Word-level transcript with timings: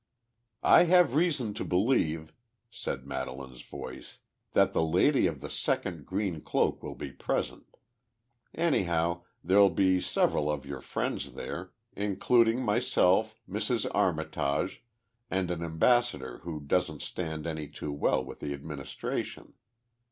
"I 0.63 0.85
have 0.85 1.13
reason 1.13 1.53
to 1.53 1.63
believe," 1.63 2.33
said 2.71 3.05
Madelaine's 3.05 3.61
voice, 3.61 4.17
"that 4.53 4.73
the 4.73 4.81
lady 4.81 5.27
of 5.27 5.41
the 5.41 5.49
second 5.51 6.07
green 6.07 6.41
cloak 6.41 6.81
will 6.81 6.95
be 6.95 7.11
present. 7.11 7.77
Anyhow, 8.55 9.21
there'll 9.43 9.69
be 9.69 10.01
several 10.01 10.49
of 10.49 10.65
your 10.65 10.81
friends 10.81 11.33
there 11.33 11.69
including 11.95 12.63
myself, 12.65 13.35
Mrs. 13.47 13.85
Armitage, 13.93 14.83
and 15.29 15.51
an 15.51 15.63
ambassador 15.63 16.39
who 16.39 16.59
doesn't 16.61 17.03
stand 17.03 17.45
any 17.45 17.67
too 17.67 17.91
well 17.91 18.23
with 18.25 18.39
the 18.39 18.53
Administration. 18.55 19.53